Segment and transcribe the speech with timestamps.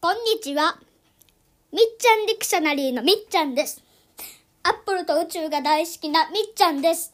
[0.00, 0.78] こんにちは。
[1.72, 3.82] みっちゃんディクショナリーのみっちゃんです。
[4.62, 7.12] アップルと宇宙が大好きなみっちゃんです。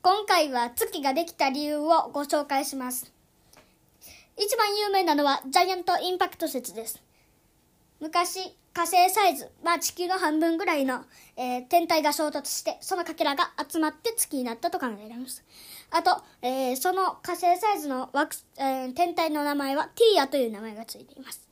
[0.00, 3.12] 今回は月ができた理由をご紹介します。
[4.38, 7.02] 一番有名なのはジャイアントインパクト説です。
[8.00, 11.04] 昔、火星サイズ、まあ地球の半分ぐらいの、
[11.36, 15.44] えー天体が衝突して、そのかけらが集まって月になったと考えられます。
[15.90, 21.46] あと、えーその火星サイズの惑、えー天体の名前はテイアという名前がついています。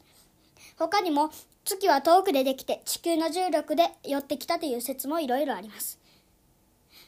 [0.77, 1.31] 他にも
[1.65, 5.99] 月は遠くでできて地球の重力で寄ってきたという説もいろいろあります、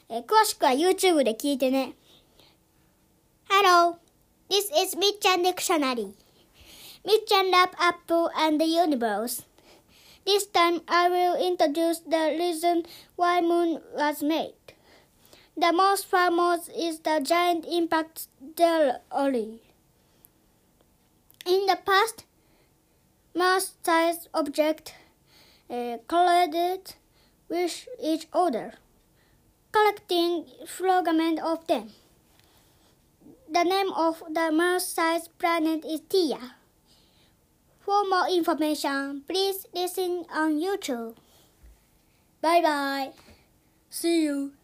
[0.09, 1.93] え詳しくは YouTube で聞いてね
[3.47, 3.95] Hello,
[4.49, 6.13] this is みっちゃん Dictionary
[7.05, 9.45] みっちゃん Love Apple and the Universe
[10.25, 12.83] This time I will introduce the reason
[13.15, 14.53] why moon was made
[15.57, 19.61] The most famous is the giant impact theory
[21.45, 22.25] In the past
[23.59, 24.93] Mars-sized objects
[25.69, 26.95] uh, collided
[27.49, 28.75] with each other,
[29.73, 31.89] collecting fragments of them.
[33.51, 36.55] The name of the Mars-sized planet is Tia.
[37.81, 41.15] For more information, please listen on YouTube.
[42.39, 43.11] Bye bye.
[43.89, 44.58] See you.